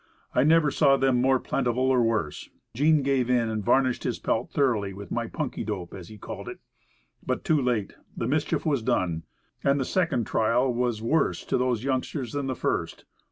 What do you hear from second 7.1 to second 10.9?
but, too late; the mischief was done. And the second trial